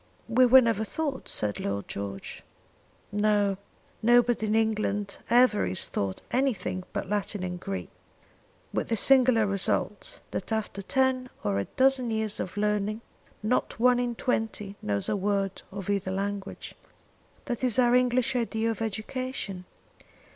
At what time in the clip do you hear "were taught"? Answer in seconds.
0.81-1.29